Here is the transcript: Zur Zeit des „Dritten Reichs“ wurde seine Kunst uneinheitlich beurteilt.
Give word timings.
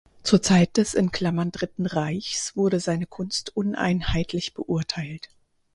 Zur 0.23 0.41
Zeit 0.41 0.77
des 0.77 0.93
„Dritten 0.93 1.85
Reichs“ 1.85 2.55
wurde 2.55 2.79
seine 2.79 3.05
Kunst 3.05 3.55
uneinheitlich 3.55 4.55
beurteilt. 4.55 5.29